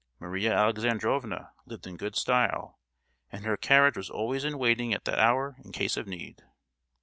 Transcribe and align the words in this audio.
Maria 0.19 0.51
Alexandrovna 0.51 1.51
lived 1.67 1.85
in 1.85 1.95
good 1.95 2.15
style, 2.15 2.79
and 3.31 3.45
her 3.45 3.55
carriage 3.55 3.95
was 3.97 4.09
always 4.09 4.43
in 4.43 4.57
waiting 4.57 4.95
at 4.95 5.05
that 5.05 5.19
hour 5.19 5.57
in 5.63 5.71
case 5.71 5.95
of 5.95 6.07
need. 6.07 6.41